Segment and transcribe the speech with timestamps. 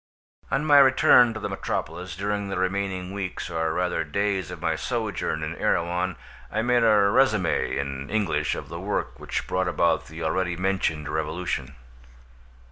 [0.49, 4.75] On my return to the metropolis, during the remaining weeks or rather days of my
[4.75, 6.15] sojourn in Erewhon
[6.51, 11.07] I made a resumé in English of the work which brought about the already mentioned
[11.07, 11.75] revolution.